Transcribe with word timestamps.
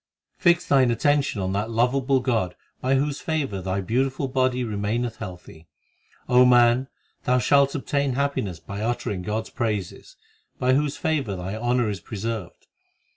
3 0.39 0.53
Fix 0.53 0.65
thine 0.65 0.89
attention 0.89 1.39
on 1.41 1.51
that 1.53 1.69
lovable 1.69 2.21
God 2.21 2.55
By 2.79 2.95
whose 2.95 3.21
favour 3.21 3.61
thy 3.61 3.81
beautiful 3.81 4.27
body 4.27 4.63
remaineth 4.63 5.17
healthy. 5.17 5.67
O 6.27 6.43
man, 6.43 6.87
thou 7.25 7.37
shalt 7.37 7.75
obtain 7.75 8.13
happiness 8.13 8.59
by 8.59 8.81
uttering 8.81 9.21
God 9.21 9.43
s 9.43 9.49
praises, 9.51 10.15
By 10.57 10.73
whose 10.73 10.97
favour 10.97 11.35
thy 11.35 11.55
honour 11.55 11.87
is 11.87 11.99
preserved. 11.99 12.65